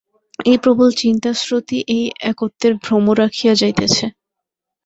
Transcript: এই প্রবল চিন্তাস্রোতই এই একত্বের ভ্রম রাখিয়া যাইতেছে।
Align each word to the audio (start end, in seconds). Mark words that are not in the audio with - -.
এই 0.45 0.57
প্রবল 0.63 0.89
চিন্তাস্রোতই 1.01 1.79
এই 1.95 2.05
একত্বের 2.31 2.73
ভ্রম 2.83 3.05
রাখিয়া 3.21 3.53
যাইতেছে। 3.55 4.05